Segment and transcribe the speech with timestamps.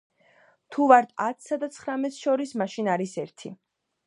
[0.75, 3.55] თუ ვართ ათსა და ცხრამეტს შორის, მაშინ არის ერთი.